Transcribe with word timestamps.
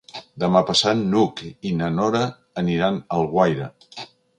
Demà 0.43 0.61
passat 0.69 1.03
n'Hug 1.11 1.43
i 1.51 1.75
na 1.83 1.93
Nora 2.01 2.25
aniran 2.65 3.03
a 3.05 3.23
Alguaire. 3.23 3.71